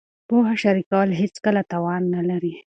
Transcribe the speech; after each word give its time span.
پوهه 0.27 0.55
شریکول 0.61 1.09
هېڅکله 1.21 1.61
تاوان 1.71 2.03
نه 2.15 2.21
لري. 2.29 2.53